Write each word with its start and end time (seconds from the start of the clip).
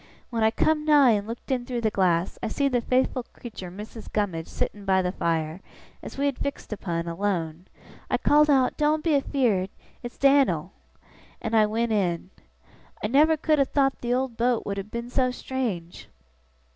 When 0.31 0.43
I 0.43 0.49
come 0.49 0.83
nigh 0.83 1.11
and 1.11 1.27
looked 1.27 1.51
in 1.51 1.63
through 1.63 1.81
the 1.81 1.91
glass, 1.91 2.39
I 2.41 2.47
see 2.47 2.67
the 2.67 2.81
faithful 2.81 3.21
creetur 3.21 3.69
Missis 3.69 4.07
Gummidge 4.07 4.47
sittin' 4.47 4.83
by 4.83 5.03
the 5.03 5.11
fire, 5.11 5.61
as 6.01 6.17
we 6.17 6.25
had 6.25 6.39
fixed 6.39 6.73
upon, 6.73 7.05
alone. 7.07 7.67
I 8.09 8.17
called 8.17 8.49
out, 8.49 8.77
"Doen't 8.77 9.03
be 9.03 9.11
afeerd! 9.13 9.69
It's 10.01 10.17
Dan'l!" 10.17 10.71
and 11.39 11.55
I 11.55 11.67
went 11.67 11.91
in. 11.91 12.31
I 13.03 13.05
never 13.05 13.37
could 13.37 13.59
have 13.59 13.69
thowt 13.73 13.99
the 14.01 14.11
old 14.15 14.37
boat 14.37 14.65
would 14.65 14.77
have 14.77 14.89
been 14.89 15.11
so 15.11 15.29
strange! 15.29 16.07